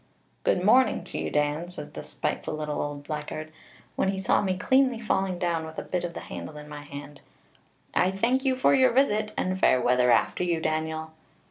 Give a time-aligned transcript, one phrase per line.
[0.43, 3.51] 'Good morning to you, Dan,' says the spiteful little old blackguard,
[3.95, 6.81] when he saw me cleanly falling down with a bit of the handle in my
[6.81, 7.21] hand;
[7.93, 11.11] 'I thank you for your visit, and fair weather after you, Daniel.'